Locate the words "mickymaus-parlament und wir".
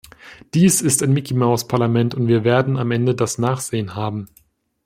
1.13-2.43